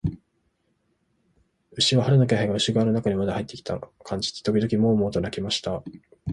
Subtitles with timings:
[1.77, 5.83] 牛は、春の気配が牛小屋の中にまで入ってきたのを感じて、時々モウ、モウと鳴きました。